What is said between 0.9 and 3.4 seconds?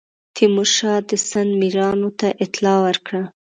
د سند میرانو ته اطلاع ورکړه.